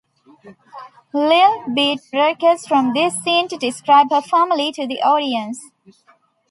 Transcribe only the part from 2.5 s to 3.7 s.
from this scene to